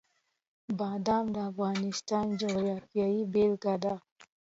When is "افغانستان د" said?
1.51-2.31